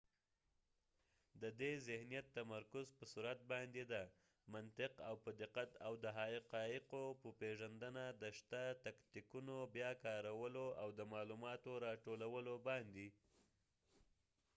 [1.41, 4.05] ددې ذهنیت تمرکز په سرعت باندي دي.
[4.53, 10.89] منطق او په دقت ،او د حقایقو په پیژندنه، د شته تکنیکونو بیا کارولو او
[10.99, 13.09] د معلوماتو را ټولولو باندي